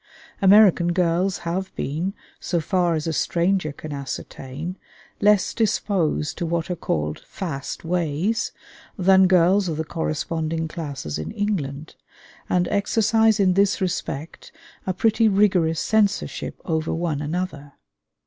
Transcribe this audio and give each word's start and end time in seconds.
American 0.41 0.93
girls 0.93 1.37
have 1.45 1.71
been, 1.75 2.15
so 2.39 2.59
far 2.59 2.95
as 2.95 3.05
a 3.05 3.13
stranger 3.13 3.71
can 3.71 3.93
ascertain, 3.93 4.75
less 5.19 5.53
disposed 5.53 6.39
to 6.39 6.43
what 6.47 6.71
are 6.71 6.75
called 6.75 7.19
"fast 7.19 7.85
ways" 7.85 8.51
than 8.97 9.27
girls 9.27 9.69
of 9.69 9.77
the 9.77 9.85
corresponding 9.85 10.67
classes 10.67 11.19
in 11.19 11.29
England, 11.29 11.93
and 12.49 12.67
exercise 12.69 13.39
in 13.39 13.53
this 13.53 13.79
respect 13.79 14.51
a 14.87 14.93
pretty 14.95 15.27
rigorous 15.27 15.79
censorship 15.79 16.59
over 16.65 16.91
one 16.91 17.21
another. 17.21 17.73